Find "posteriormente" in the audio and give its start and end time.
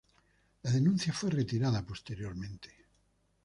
1.85-2.71